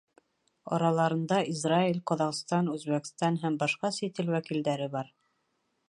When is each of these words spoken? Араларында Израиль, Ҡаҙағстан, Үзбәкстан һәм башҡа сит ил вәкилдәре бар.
Араларында 0.77 1.37
Израиль, 1.51 1.99
Ҡаҙағстан, 2.11 2.73
Үзбәкстан 2.77 3.39
һәм 3.45 3.61
башҡа 3.65 3.93
сит 3.99 4.23
ил 4.25 4.33
вәкилдәре 4.39 4.91
бар. 4.99 5.15